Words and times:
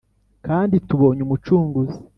kandi 0.47 0.75
tubonye 0.87 1.21
umucunguzi, 1.23 1.97